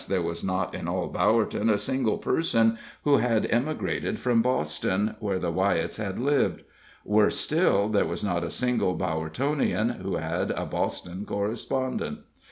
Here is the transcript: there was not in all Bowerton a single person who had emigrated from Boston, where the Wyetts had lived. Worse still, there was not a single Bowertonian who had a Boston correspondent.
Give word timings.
there 0.09 0.23
was 0.23 0.43
not 0.43 0.73
in 0.73 0.87
all 0.87 1.07
Bowerton 1.07 1.69
a 1.69 1.77
single 1.77 2.17
person 2.17 2.75
who 3.03 3.17
had 3.17 3.45
emigrated 3.51 4.17
from 4.19 4.41
Boston, 4.41 5.15
where 5.19 5.37
the 5.37 5.51
Wyetts 5.51 5.97
had 5.97 6.17
lived. 6.17 6.63
Worse 7.05 7.37
still, 7.37 7.87
there 7.87 8.07
was 8.07 8.23
not 8.23 8.43
a 8.43 8.49
single 8.49 8.97
Bowertonian 8.97 9.99
who 10.01 10.15
had 10.15 10.49
a 10.49 10.65
Boston 10.65 11.23
correspondent. 11.23 12.21